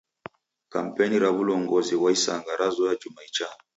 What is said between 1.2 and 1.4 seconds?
ra